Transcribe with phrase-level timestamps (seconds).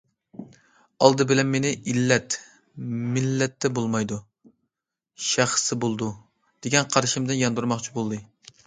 [1.07, 2.37] ئالدى بىلەن مېنى« ئىللەت
[3.19, 4.19] مىللەتتە بولمايدۇ،
[5.31, 6.11] شەخستە بولىدۇ»
[6.67, 8.23] دېگەن قارىشىمدىن ياندۇرماقچى بولدى.